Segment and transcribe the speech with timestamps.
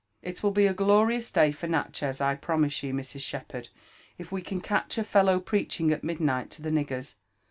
[0.23, 3.19] It will be a glorious day for Natchez I promise you, Mrs.
[3.21, 3.69] Shepherd,
[4.17, 7.17] if we can catch a fel low preaching at midnight to the niggers.